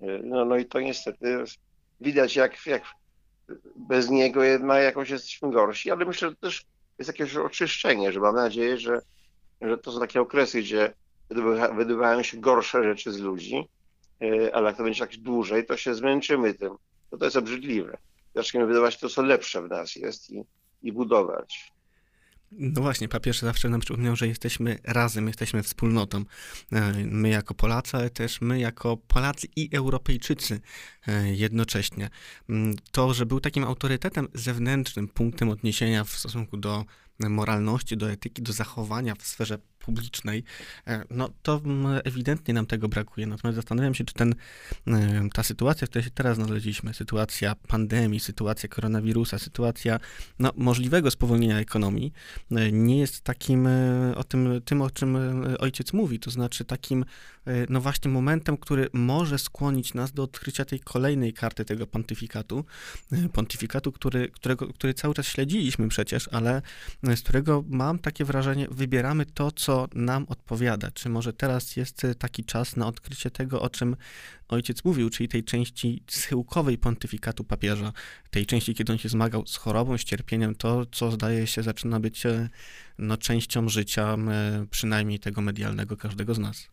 y, 0.01 0.21
no, 0.23 0.45
no 0.45 0.57
i 0.57 0.65
to 0.65 0.79
niestety 0.79 1.43
widać, 2.01 2.35
jak, 2.35 2.65
jak 2.65 2.83
bez 3.75 4.09
niego 4.09 4.43
jednak 4.43 4.83
jakoś 4.83 5.09
jesteśmy 5.09 5.51
gorsi, 5.51 5.91
ale 5.91 6.05
myślę, 6.05 6.29
że 6.29 6.35
też 6.35 6.65
jest 6.99 7.07
jakieś 7.07 7.35
oczyszczenie, 7.35 8.11
że 8.11 8.19
mam 8.19 8.35
nadzieję, 8.35 8.77
że, 8.77 9.01
że 9.61 9.77
to 9.77 9.91
są 9.91 9.99
takie 9.99 10.21
okresy, 10.21 10.61
gdzie 10.61 10.93
wydobywają 11.75 12.23
się 12.23 12.37
gorsze 12.37 12.83
rzeczy 12.83 13.11
z 13.11 13.19
ludzi, 13.19 13.67
e, 14.21 14.55
ale 14.55 14.67
jak 14.67 14.77
to 14.77 14.83
będzie 14.83 14.99
tak 14.99 15.17
dłużej, 15.17 15.65
to 15.65 15.77
się 15.77 15.95
zmęczymy 15.95 16.53
tym. 16.53 16.73
To, 17.09 17.17
to 17.17 17.25
jest 17.25 17.37
obrzydliwe. 17.37 17.97
Zaczniemy 18.35 18.65
wydawać 18.65 18.99
to, 18.99 19.09
co 19.09 19.21
lepsze 19.21 19.61
w 19.61 19.69
nas 19.69 19.95
jest 19.95 20.29
i, 20.29 20.43
i 20.81 20.93
budować. 20.93 21.71
No 22.51 22.81
właśnie, 22.81 23.07
papież 23.07 23.39
zawsze 23.39 23.69
nam 23.69 23.79
przypomniał, 23.79 24.15
że 24.15 24.27
jesteśmy 24.27 24.77
razem, 24.83 25.27
jesteśmy 25.27 25.63
wspólnotą. 25.63 26.23
E, 26.71 26.93
my 27.05 27.29
jako 27.29 27.53
Polacy, 27.53 27.97
ale 27.97 28.09
też 28.09 28.41
my 28.41 28.59
jako 28.59 28.97
Polacy 28.97 29.47
i 29.55 29.75
Europejczycy 29.75 30.61
e, 31.07 31.35
jednocześnie. 31.35 32.09
Mm, 32.49 32.75
to, 32.91 33.13
że 33.13 33.25
był 33.25 33.39
takim 33.39 33.63
autorytetem 33.63 34.27
zewnętrznym, 34.33 35.07
punktem 35.07 35.49
odniesienia 35.49 36.03
w 36.03 36.09
stosunku 36.09 36.57
do 36.57 36.85
moralności, 37.19 37.97
do 37.97 38.11
etyki, 38.11 38.41
do 38.41 38.53
zachowania 38.53 39.15
w 39.15 39.27
sferze 39.27 39.59
publicznej, 39.79 40.43
e, 40.87 41.03
no 41.09 41.29
to 41.41 41.61
ewidentnie 42.03 42.53
nam 42.53 42.65
tego 42.65 42.89
brakuje. 42.89 43.27
Natomiast 43.27 43.55
zastanawiam 43.55 43.95
się, 43.95 44.03
czy 44.03 44.13
ten, 44.13 44.35
e, 44.87 45.29
ta 45.33 45.43
sytuacja, 45.43 45.87
w 45.87 45.89
której 45.89 46.03
się 46.03 46.11
teraz 46.11 46.35
znaleźliśmy, 46.35 46.93
sytuacja 46.93 47.55
pandemii, 47.55 48.19
sytuacja 48.19 48.69
koronawirusa, 48.69 49.39
sytuacja 49.39 49.99
no, 50.39 50.51
możliwego 50.55 51.11
spowolnienia 51.11 51.59
ekonomii, 51.59 52.13
e, 52.51 52.71
nie 52.71 52.99
jest 52.99 53.21
takim, 53.21 53.67
o 54.15 54.23
tym, 54.23 54.61
tym, 54.65 54.81
o 54.81 54.89
czym 54.89 55.17
ojciec 55.59 55.93
mówi, 55.93 56.19
to 56.19 56.31
znaczy 56.31 56.65
takim, 56.65 57.05
no 57.69 57.81
właśnie 57.81 58.11
momentem, 58.11 58.57
który 58.57 58.89
może 58.93 59.39
skłonić 59.39 59.93
nas 59.93 60.11
do 60.11 60.23
odkrycia 60.23 60.65
tej 60.65 60.79
kolejnej 60.79 61.33
karty 61.33 61.65
tego 61.65 61.87
pontyfikatu, 61.87 62.65
pontyfikatu, 63.33 63.91
który, 63.91 64.29
którego, 64.29 64.67
który 64.67 64.93
cały 64.93 65.13
czas 65.13 65.27
śledziliśmy 65.27 65.87
przecież, 65.87 66.27
ale 66.31 66.61
z 67.03 67.21
którego 67.21 67.63
mam 67.69 67.99
takie 67.99 68.25
wrażenie, 68.25 68.67
wybieramy 68.71 69.25
to, 69.25 69.51
co 69.51 69.68
co 69.69 69.87
nam 69.95 70.25
odpowiada. 70.29 70.91
Czy 70.91 71.09
może 71.09 71.33
teraz 71.33 71.75
jest 71.75 72.07
taki 72.19 72.43
czas 72.43 72.75
na 72.75 72.87
odkrycie 72.87 73.31
tego, 73.31 73.61
o 73.61 73.69
czym 73.69 73.95
ojciec 74.47 74.85
mówił, 74.85 75.09
czyli 75.09 75.29
tej 75.29 75.43
części 75.43 76.03
schyłkowej 76.07 76.77
pontyfikatu 76.77 77.43
papieża, 77.43 77.91
tej 78.31 78.45
części, 78.45 78.75
kiedy 78.75 78.93
on 78.93 78.99
się 78.99 79.09
zmagał 79.09 79.45
z 79.45 79.55
chorobą, 79.55 79.97
z 79.97 80.03
cierpieniem, 80.03 80.55
to, 80.55 80.85
co 80.85 81.11
zdaje 81.11 81.47
się 81.47 81.63
zaczyna 81.63 81.99
być 81.99 82.25
e, 82.25 82.49
no, 82.97 83.17
częścią 83.17 83.69
życia, 83.69 84.15
e, 84.31 84.65
przynajmniej 84.71 85.19
tego 85.19 85.41
medialnego 85.41 85.97
każdego 85.97 86.33
z 86.33 86.39
nas. 86.39 86.67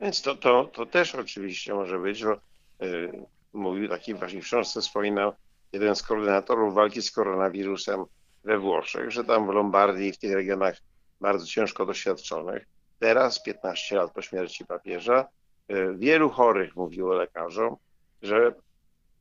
Więc 0.00 0.22
to, 0.22 0.34
to, 0.34 0.64
to 0.64 0.86
też 0.86 1.14
oczywiście 1.14 1.74
może 1.74 1.98
być, 1.98 2.24
bo 2.24 2.40
yy, 2.80 3.26
mówił 3.52 3.88
taki 3.88 4.14
właśnie 4.14 4.42
w 4.42 4.44
książce 4.44 4.80
wspominał 4.80 5.32
jeden 5.72 5.96
z 5.96 6.02
koordynatorów 6.02 6.74
walki 6.74 7.02
z 7.02 7.10
koronawirusem 7.10 8.04
we 8.44 8.58
Włoszech, 8.58 9.10
że 9.10 9.24
tam 9.24 9.46
w 9.46 9.54
Lombardii 9.54 10.12
w 10.12 10.18
tych 10.18 10.32
regionach 10.32 10.76
bardzo 11.20 11.46
ciężko 11.46 11.86
doświadczonych. 11.86 12.66
Teraz, 12.98 13.42
15 13.42 13.96
lat 13.96 14.12
po 14.12 14.22
śmierci 14.22 14.64
papieża, 14.64 15.28
e, 15.68 15.94
wielu 15.94 16.30
chorych 16.30 16.76
mówiło 16.76 17.14
lekarzom, 17.14 17.76
że 18.22 18.54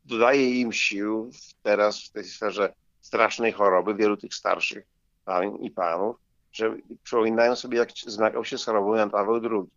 dodaje 0.06 0.60
im 0.60 0.74
sił 0.74 1.32
teraz 1.64 2.04
w 2.04 2.10
tej 2.10 2.24
sferze 2.24 2.74
strasznej 3.02 3.52
choroby, 3.52 3.96
wielu 3.96 4.18
tych 4.18 4.34
starszych 4.34 4.86
pań 5.26 5.58
i 5.62 5.72
panów, 5.72 6.16
że 6.52 6.76
przypominają 7.04 7.56
sobie, 7.56 7.78
jak 7.78 7.90
zmagał 8.08 8.46
się 8.46 8.58
z 8.58 8.66
chorobą 8.66 8.96
Jan 8.96 9.10
Paweł 9.10 9.36
II. 9.36 9.70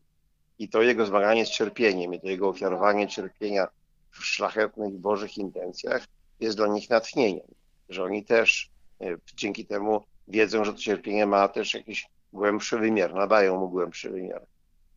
I 0.59 0.69
to 0.69 0.83
jego 0.83 1.07
zmaganie 1.07 1.47
z 1.47 1.51
cierpieniem, 1.51 2.15
i 2.15 2.21
to 2.21 2.27
jego 2.27 2.49
ofiarowanie 2.49 3.09
cierpienia 3.09 3.69
w 4.11 4.25
szlachetnych, 4.25 4.95
bożych 4.95 5.39
intencjach 5.39 6.07
jest 6.41 6.57
dla 6.57 6.67
nich 6.67 6.91
natchnieniem, 6.91 7.47
że 7.89 8.05
oni 8.05 8.25
też 8.25 8.71
e, 9.01 9.17
dzięki 9.35 9.67
temu 9.67 10.05
wiedzą, 10.29 10.65
że 10.65 10.73
to 10.73 10.79
cierpienie 10.79 11.27
ma 11.27 11.49
też 11.49 11.75
jakiś 11.75 12.09
głębszy 12.33 12.79
wymiar, 12.79 13.15
nadają 13.15 13.61
mu 13.61 13.69
głębszy 13.69 14.11
wymiar. 14.11 14.47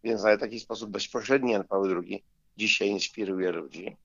Więc 0.04 0.24
na 0.24 0.38
taki 0.38 0.60
sposób 0.60 0.90
bezpośredni 0.90 1.52
Jan 1.52 1.64
Paweł 1.64 2.02
II 2.02 2.24
dzisiaj 2.58 2.90
inspiruje 2.90 3.52
ludzi. 3.52 3.98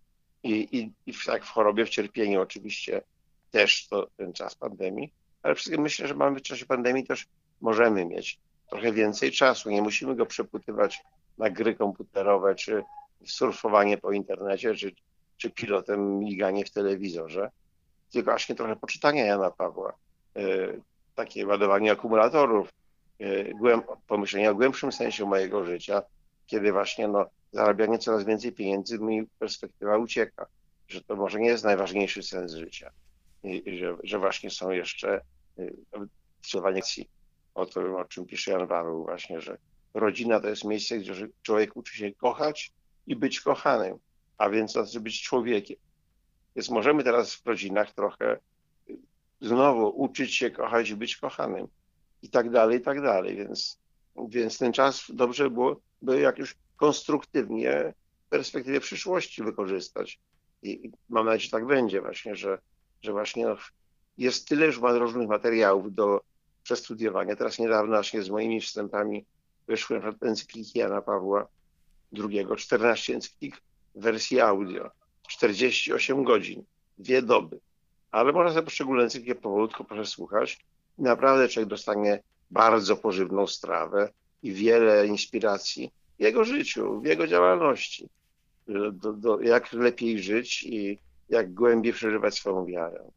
I, 0.42 0.78
i, 0.78 0.92
i 1.10 1.14
tak 1.26 1.44
w 1.44 1.50
chorobie, 1.50 1.84
w 1.84 1.90
cierpieniu 1.90 2.40
oczywiście 2.40 3.02
też 3.50 3.88
to 3.88 4.08
ten 4.16 4.32
czas 4.32 4.54
pandemii, 4.54 5.12
ale 5.42 5.54
wszystkim 5.54 5.82
myślę, 5.82 6.08
że 6.08 6.14
mamy 6.14 6.38
w 6.38 6.42
czasie 6.42 6.66
pandemii 6.66 7.06
też 7.06 7.26
możemy 7.60 8.04
mieć 8.04 8.38
trochę 8.70 8.92
więcej 8.92 9.32
czasu. 9.32 9.70
Nie 9.70 9.82
musimy 9.82 10.16
go 10.16 10.26
przepłytywać 10.26 11.02
na 11.38 11.50
gry 11.50 11.74
komputerowe, 11.74 12.54
czy 12.54 12.82
surfowanie 13.24 13.98
po 13.98 14.12
internecie, 14.12 14.74
czy, 14.74 14.92
czy 15.36 15.50
pilotem 15.50 16.18
miganie 16.18 16.64
w 16.64 16.70
telewizorze, 16.70 17.50
tylko 18.12 18.30
właśnie 18.30 18.54
trochę 18.54 18.76
poczytania 18.76 19.24
Jana 19.24 19.50
Pawła, 19.50 19.94
y, 20.36 20.80
takie 21.16 21.46
ładowanie 21.46 21.92
akumulatorów, 21.92 22.68
e, 23.18 23.54
głęb, 23.54 23.86
pomyślenia 24.06 24.50
o 24.50 24.54
głębszym 24.54 24.92
sensie 24.92 25.24
mojego 25.24 25.64
życia, 25.64 26.02
kiedy 26.46 26.72
właśnie 26.72 27.08
no, 27.08 27.26
zarabianie 27.52 27.98
coraz 27.98 28.24
więcej 28.24 28.52
pieniędzy 28.52 28.98
mi 28.98 29.26
perspektywa 29.38 29.98
ucieka, 29.98 30.46
że 30.88 31.02
to 31.02 31.16
może 31.16 31.40
nie 31.40 31.48
jest 31.48 31.64
najważniejszy 31.64 32.22
sens 32.22 32.52
życia, 32.52 32.90
I, 33.44 33.78
że, 33.78 33.96
że 34.02 34.18
właśnie 34.18 34.50
są 34.50 34.70
jeszcze 34.70 35.20
wsuwanie 36.40 36.80
o 37.54 37.66
tym, 37.66 37.94
o 37.94 38.04
czym 38.04 38.26
pisze 38.26 38.50
Jan 38.50 38.68
Paweł 38.68 39.04
właśnie, 39.04 39.40
że 39.40 39.58
rodzina 39.94 40.40
to 40.40 40.48
jest 40.48 40.64
miejsce, 40.64 40.98
gdzie 40.98 41.28
człowiek 41.42 41.76
uczy 41.76 41.96
się 41.96 42.12
kochać 42.12 42.72
i 43.06 43.16
być 43.16 43.40
kochanym, 43.40 43.98
a 44.38 44.50
więc 44.50 44.72
znaczy 44.72 45.00
być 45.00 45.22
człowiekiem. 45.22 45.76
Więc 46.56 46.70
możemy 46.70 47.04
teraz 47.04 47.34
w 47.34 47.46
rodzinach 47.46 47.92
trochę 47.92 48.38
znowu 49.40 49.88
uczyć 50.02 50.34
się 50.34 50.50
kochać 50.50 50.94
być 50.94 51.16
kochanym 51.16 51.68
i 52.22 52.30
tak 52.30 52.50
dalej, 52.50 52.78
i 52.78 52.80
tak 52.80 53.02
dalej. 53.02 53.36
Więc, 53.36 53.78
więc 54.28 54.58
ten 54.58 54.72
czas 54.72 55.04
dobrze 55.08 55.50
było, 55.50 55.80
by 56.02 56.20
jak 56.20 56.38
już 56.38 56.54
konstruktywnie 56.76 57.94
w 58.26 58.28
perspektywie 58.28 58.80
przyszłości 58.80 59.42
wykorzystać. 59.42 60.20
I, 60.62 60.86
i 60.86 60.92
mam 61.08 61.26
nadzieję, 61.26 61.40
że 61.40 61.50
tak 61.50 61.66
będzie 61.66 62.00
właśnie, 62.00 62.36
że, 62.36 62.58
że 63.02 63.12
właśnie 63.12 63.46
no, 63.46 63.56
jest 64.18 64.48
tyle 64.48 64.66
już 64.66 64.80
różnych 64.80 65.28
materiałów 65.28 65.94
do 65.94 66.20
przestudiowania. 66.62 67.36
Teraz 67.36 67.58
niedawno 67.58 67.92
właśnie 67.92 68.22
z 68.22 68.30
moimi 68.30 68.60
wstępami 68.60 69.24
wyszły 69.66 70.02
encykliki 70.20 70.78
Jana 70.78 71.02
Pawła 71.02 71.48
II, 72.12 72.46
14 72.56 73.14
encyklik 73.14 73.62
w 73.94 74.02
wersji 74.02 74.40
audio, 74.40 74.90
48 75.28 76.24
godzin, 76.24 76.64
dwie 76.98 77.22
doby 77.22 77.60
ale 78.10 78.32
można 78.32 78.50
sobie 78.50 78.64
poszczególne 78.64 79.02
encyklie 79.02 79.34
powolutku 79.34 79.84
przesłuchać 79.84 80.58
naprawdę 80.98 81.48
człowiek 81.48 81.68
dostanie 81.68 82.22
bardzo 82.50 82.96
pożywną 82.96 83.46
strawę 83.46 84.12
i 84.42 84.52
wiele 84.52 85.06
inspiracji 85.06 85.90
w 86.18 86.22
jego 86.22 86.44
życiu, 86.44 87.00
w 87.00 87.04
jego 87.04 87.26
działalności, 87.26 88.08
do, 88.92 89.12
do, 89.12 89.40
jak 89.40 89.72
lepiej 89.72 90.22
żyć 90.22 90.62
i 90.62 90.98
jak 91.28 91.54
głębiej 91.54 91.92
przeżywać 91.92 92.34
swoją 92.34 92.66
wiarę. 92.66 93.10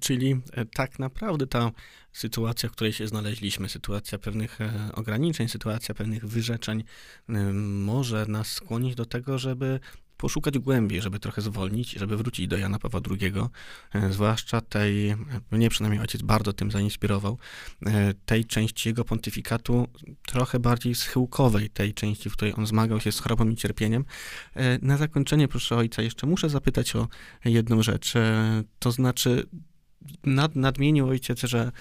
Czyli 0.00 0.40
e, 0.52 0.64
tak 0.64 0.98
naprawdę 0.98 1.46
ta 1.46 1.70
sytuacja, 2.12 2.68
w 2.68 2.72
której 2.72 2.92
się 2.92 3.08
znaleźliśmy, 3.08 3.68
sytuacja 3.68 4.18
pewnych 4.18 4.60
e, 4.60 4.90
ograniczeń, 4.94 5.48
sytuacja 5.48 5.94
pewnych 5.94 6.26
wyrzeczeń, 6.26 6.84
może 7.64 8.26
nas 8.26 8.48
skłonić 8.48 8.94
do 8.94 9.06
tego, 9.06 9.38
żeby 9.38 9.80
poszukać 10.20 10.58
głębiej, 10.58 11.02
żeby 11.02 11.18
trochę 11.20 11.42
zwolnić, 11.42 11.92
żeby 11.92 12.16
wrócić 12.16 12.48
do 12.48 12.56
Jana 12.58 12.78
Pawła 12.78 13.00
II, 13.10 13.32
e, 13.94 14.12
zwłaszcza 14.12 14.60
tej, 14.60 15.16
mnie 15.50 15.70
przynajmniej 15.70 16.00
ojciec 16.00 16.22
bardzo 16.22 16.52
tym 16.52 16.70
zainspirował, 16.70 17.38
e, 17.86 18.14
tej 18.14 18.44
części 18.44 18.88
jego 18.88 19.04
pontyfikatu 19.04 19.88
trochę 20.26 20.58
bardziej 20.58 20.94
schyłkowej, 20.94 21.70
tej 21.70 21.94
części, 21.94 22.30
w 22.30 22.32
której 22.32 22.54
on 22.56 22.66
zmagał 22.66 23.00
się 23.00 23.12
z 23.12 23.20
chorobą 23.20 23.48
i 23.48 23.56
cierpieniem. 23.56 24.04
E, 24.54 24.78
na 24.82 24.96
zakończenie, 24.96 25.48
proszę 25.48 25.76
ojca, 25.76 26.02
jeszcze 26.02 26.26
muszę 26.26 26.50
zapytać 26.50 26.96
o 26.96 27.08
jedną 27.44 27.82
rzecz, 27.82 28.12
to 28.78 28.92
znaczy 28.92 29.46
nad, 30.24 30.56
nadmienił 30.56 31.08
ojciec, 31.08 31.40
że 31.40 31.72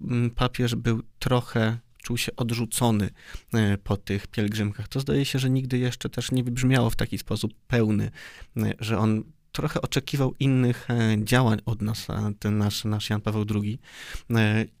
mm, 0.00 0.30
papież 0.30 0.74
był 0.74 1.02
trochę 1.18 1.78
czuł 2.04 2.16
się 2.18 2.36
odrzucony 2.36 3.10
e, 3.54 3.78
po 3.78 3.96
tych 3.96 4.26
pielgrzymkach. 4.26 4.88
To 4.88 5.00
zdaje 5.00 5.24
się, 5.24 5.38
że 5.38 5.50
nigdy 5.50 5.78
jeszcze 5.78 6.08
też 6.08 6.32
nie 6.32 6.44
wybrzmiało 6.44 6.90
w 6.90 6.96
taki 6.96 7.18
sposób 7.18 7.54
pełny, 7.66 8.10
e, 8.56 8.74
że 8.80 8.98
on 8.98 9.24
trochę 9.54 9.82
oczekiwał 9.82 10.34
innych 10.40 10.90
e, 10.90 11.16
działań 11.24 11.58
od 11.66 11.82
nas, 11.82 12.06
ten 12.38 12.58
nasz, 12.58 12.84
nasz 12.84 13.10
Jan 13.10 13.20
Paweł 13.20 13.44
II. 13.54 13.78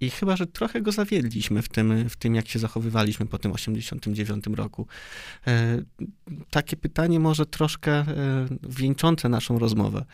I 0.00 0.10
chyba, 0.10 0.36
że 0.36 0.46
trochę 0.46 0.82
go 0.82 0.92
zawiedliśmy 0.92 1.62
w 1.62 1.68
tym, 1.68 2.08
w 2.08 2.16
tym, 2.16 2.34
jak 2.34 2.48
się 2.48 2.58
zachowywaliśmy 2.58 3.26
po 3.26 3.38
tym 3.38 3.52
89 3.52 4.44
roku. 4.46 4.86
Takie 6.50 6.76
pytanie 6.76 7.20
może 7.20 7.46
troszkę 7.46 8.04
wieńczące 8.62 9.28
naszą 9.28 9.58
rozmowę. 9.58 10.04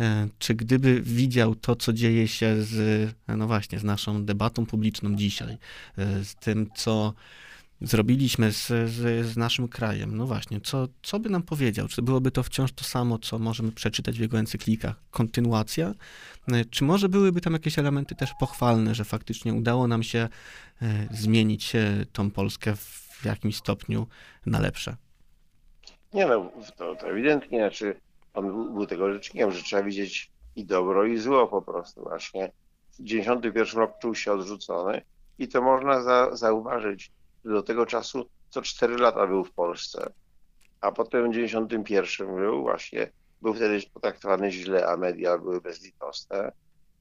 E, 0.00 0.28
czy 0.38 0.54
gdyby 0.54 1.02
widział 1.02 1.54
to, 1.54 1.76
co 1.76 1.92
dzieje 1.92 2.28
się 2.28 2.62
z, 2.62 3.10
no 3.28 3.46
właśnie, 3.46 3.78
z 3.78 3.84
naszą 3.84 4.24
debatą 4.24 4.66
publiczną 4.66 5.16
dzisiaj, 5.16 5.58
e, 5.98 6.24
z 6.24 6.34
tym, 6.34 6.70
co 6.74 7.14
zrobiliśmy 7.84 8.52
z, 8.52 8.66
z, 8.66 9.26
z, 9.26 9.36
naszym 9.36 9.68
krajem. 9.68 10.16
No 10.16 10.26
właśnie, 10.26 10.60
co, 10.60 10.88
co 11.02 11.20
by 11.20 11.30
nam 11.30 11.42
powiedział? 11.42 11.88
Czy 11.88 12.02
byłoby 12.02 12.30
to 12.30 12.42
wciąż 12.42 12.72
to 12.72 12.84
samo, 12.84 13.18
co 13.18 13.38
możemy 13.38 13.72
przeczytać 13.72 14.18
w 14.18 14.20
jego 14.20 14.38
encyklikach? 14.38 14.96
Kontynuacja? 15.10 15.94
E, 16.52 16.64
czy 16.64 16.84
może 16.84 17.08
byłyby 17.08 17.40
tam 17.40 17.52
jakieś 17.52 17.78
elementy 17.78 18.14
też 18.14 18.30
pochwalne, 18.40 18.94
że 18.94 19.04
faktycznie 19.04 19.54
udało 19.54 19.88
nam 19.88 20.02
się 20.02 20.28
zmienić 21.10 21.72
tą 22.12 22.30
Polskę 22.30 22.76
w 22.76 23.24
jakimś 23.24 23.56
stopniu 23.56 24.06
na 24.46 24.60
lepsze? 24.60 24.96
Nie 26.14 26.26
no, 26.26 26.52
to, 26.76 26.96
to 26.96 27.10
ewidentnie, 27.10 27.58
znaczy 27.58 28.00
on 28.34 28.74
był 28.74 28.86
tego 28.86 29.12
rzecznikiem, 29.12 29.52
że 29.52 29.62
trzeba 29.62 29.82
widzieć 29.82 30.30
i 30.56 30.64
dobro, 30.64 31.04
i 31.04 31.18
zło 31.18 31.46
po 31.46 31.62
prostu 31.62 32.02
właśnie. 32.02 32.52
W 32.98 33.02
91 33.02 33.80
roku 33.80 33.94
czuł 34.02 34.14
się 34.14 34.32
odrzucony 34.32 35.02
i 35.38 35.48
to 35.48 35.62
można 35.62 36.02
za, 36.02 36.36
zauważyć, 36.36 37.12
do 37.44 37.62
tego 37.62 37.86
czasu 37.86 38.28
co 38.50 38.62
4 38.62 38.96
lata 38.96 39.26
był 39.26 39.44
w 39.44 39.52
Polsce, 39.52 40.12
a 40.80 40.92
potem 40.92 41.30
w 41.30 41.34
91 41.34 42.36
był 42.36 42.62
właśnie, 42.62 43.10
był 43.42 43.54
wtedy 43.54 43.80
potraktowany 43.94 44.52
źle, 44.52 44.86
a 44.86 44.96
media 44.96 45.38
były 45.38 45.60
bezlitosne 45.60 46.52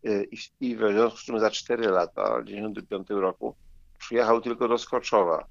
i, 0.04 0.38
i 0.60 0.76
w 0.76 0.80
związku 0.80 1.18
z 1.18 1.24
czym 1.24 1.40
za 1.40 1.52
4 1.52 1.88
lata, 1.88 2.42
w 2.42 2.46
95 2.46 3.10
roku 3.10 3.56
przyjechał 3.98 4.42
tylko 4.42 4.68
do 4.68 4.78
Skoczowa 4.78 5.46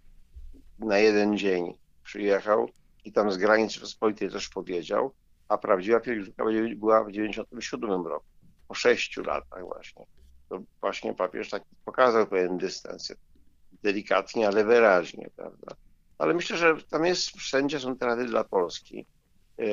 na 0.79 0.99
jeden 0.99 1.39
dzień. 1.39 1.79
Przyjechał 2.05 2.69
i 3.05 3.13
tam 3.13 3.33
z 3.33 3.37
granic 3.37 3.71
Rzeczypospolitej 3.71 4.31
też 4.31 4.49
powiedział, 4.49 5.15
a 5.49 5.59
prawdziwa 5.59 6.01
pielgrzymka 6.01 6.45
była 6.77 7.05
w 7.05 7.13
97 7.13 8.07
roku, 8.07 8.27
po 8.69 8.75
sześciu 8.75 9.23
latach 9.23 9.65
właśnie. 9.65 10.07
To 10.49 10.63
właśnie 10.81 11.15
papież 11.15 11.51
tak 11.51 11.63
pokazał 11.85 12.27
pewien 12.27 12.59
dystans, 12.59 13.13
delikatnie, 13.83 14.49
ale 14.49 14.65
wyraźnie, 14.65 15.31
prawda. 15.37 15.75
Ale 16.19 16.35
myślę, 16.35 16.57
że 16.57 16.77
tam 16.91 17.05
jest, 17.05 17.31
wszędzie 17.31 17.81
są 17.81 17.97
te 17.97 18.25
dla 18.27 18.45
Polski 18.45 19.07
e, 19.59 19.65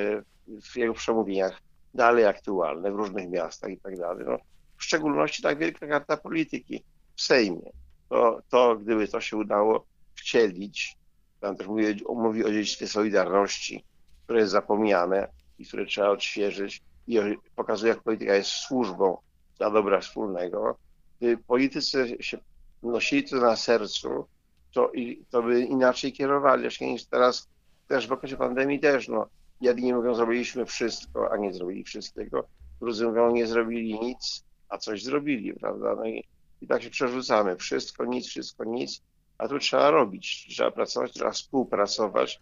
w 0.62 0.76
jego 0.76 0.94
przemówieniach 0.94 1.62
dalej 1.94 2.26
aktualne, 2.26 2.92
w 2.92 2.96
różnych 2.96 3.30
miastach 3.30 3.72
i 3.72 3.78
tak 3.78 3.98
dalej. 3.98 4.26
No, 4.28 4.38
w 4.78 4.84
szczególności 4.84 5.44
tak 5.44 5.58
wielka 5.58 5.88
karta 5.88 6.18
polityki 6.18 6.84
w 7.16 7.22
Sejmie. 7.22 7.72
To, 8.10 8.42
to 8.50 8.76
gdyby 8.76 9.08
to 9.08 9.22
się 9.22 9.38
udało 9.38 9.86
wcielić, 10.16 10.98
tam 11.40 11.58
też 11.58 11.68
mówi, 11.68 12.04
mówi 12.16 12.46
o 12.46 12.52
dziedzictwie 12.52 12.88
Solidarności, 12.88 13.86
które 14.24 14.40
jest 14.40 14.52
zapomniane, 14.52 15.28
i 15.60 15.66
które 15.66 15.86
trzeba 15.86 16.10
odświeżyć 16.10 16.82
i 17.08 17.20
pokazuje, 17.56 17.94
jak 17.94 18.04
polityka 18.04 18.36
jest 18.36 18.50
służbą 18.50 19.18
dla 19.58 19.72
dobra 19.72 20.00
wspólnego. 20.00 20.78
Gdy 21.20 21.38
politycy 21.38 22.18
się 22.20 22.38
nosili 22.84 23.24
to 23.24 23.36
na 23.36 23.56
sercu, 23.56 24.28
to, 24.74 24.92
i, 24.92 25.26
to 25.30 25.44
by 25.44 25.62
inaczej 25.62 26.14
kierowali, 26.14 26.62
właśnie 26.62 26.92
niż 26.92 27.06
teraz 27.06 27.50
też 27.88 28.08
w 28.08 28.12
okresie 28.12 28.38
pandemii 28.38 28.80
też, 28.80 29.08
no, 29.08 29.28
jedni 29.62 29.94
mówią, 29.94 30.16
zrobiliśmy 30.16 30.66
wszystko, 30.66 31.32
a 31.32 31.38
nie 31.38 31.54
zrobili 31.54 31.84
wszystkiego, 31.84 32.48
drudzy 32.80 33.08
mówią, 33.08 33.32
nie 33.32 33.48
zrobili 33.48 34.00
nic, 34.00 34.44
a 34.70 34.78
coś 34.78 35.04
zrobili, 35.04 35.54
prawda, 35.54 35.96
no 35.96 36.06
i, 36.06 36.24
i 36.62 36.68
tak 36.68 36.84
się 36.84 36.90
przerzucamy, 36.90 37.56
wszystko, 37.56 38.06
nic, 38.06 38.28
wszystko, 38.28 38.64
nic, 38.64 39.02
a 39.38 39.48
tu 39.48 39.60
trzeba 39.60 39.92
robić, 39.92 40.48
trzeba 40.50 40.72
pracować, 40.72 41.14
trzeba 41.14 41.32
współpracować, 41.32 42.42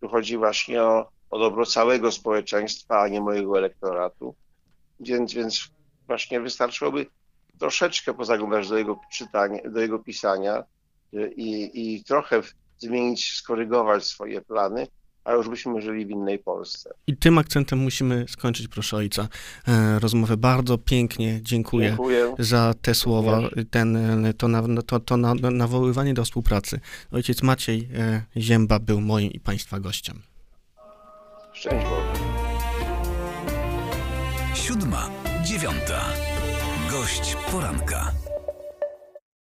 tu 0.00 0.08
chodzi 0.08 0.36
właśnie 0.36 0.82
o 0.82 1.14
o 1.34 1.38
dobro 1.38 1.66
całego 1.66 2.12
społeczeństwa, 2.12 3.00
a 3.00 3.08
nie 3.08 3.20
mojego 3.20 3.58
elektoratu. 3.58 4.34
Więc, 5.00 5.34
więc 5.34 5.70
właśnie 6.06 6.40
wystarczyłoby 6.40 7.06
troszeczkę 7.58 8.14
pozaglądać 8.14 8.68
do 8.68 8.78
jego 8.78 9.00
czytania, 9.12 9.58
do 9.70 9.80
jego 9.80 9.98
pisania 9.98 10.64
y, 11.14 11.32
i, 11.36 11.94
i 11.94 12.04
trochę 12.04 12.42
zmienić, 12.78 13.32
skorygować 13.32 14.04
swoje 14.04 14.40
plany, 14.40 14.86
a 15.24 15.32
już 15.32 15.48
byśmy 15.48 15.82
żyli 15.82 16.06
w 16.06 16.10
innej 16.10 16.38
Polsce. 16.38 16.94
I 17.06 17.16
tym 17.16 17.38
akcentem 17.38 17.78
musimy 17.78 18.24
skończyć, 18.28 18.68
proszę 18.68 18.96
ojca, 18.96 19.28
e, 19.68 19.98
rozmowę. 19.98 20.36
Bardzo 20.36 20.78
pięknie 20.78 21.38
dziękuję, 21.42 21.88
dziękuję. 21.88 22.34
za 22.38 22.74
te 22.82 22.94
słowa, 22.94 23.40
ten, 23.70 23.98
to, 24.38 24.48
to, 24.86 25.00
to 25.00 25.16
nawoływanie 25.16 26.14
do 26.14 26.24
współpracy. 26.24 26.80
Ojciec 27.12 27.42
Maciej 27.42 27.88
e, 27.94 28.22
Zięba 28.36 28.78
był 28.78 29.00
moim 29.00 29.32
i 29.32 29.40
Państwa 29.40 29.80
gościem. 29.80 30.22
Szczęść 31.52 31.86
Boże. 31.86 32.12
Siódma, 34.54 35.10
dziewiąta. 35.44 36.23
Gość 37.04 37.36
poranka. 37.52 38.12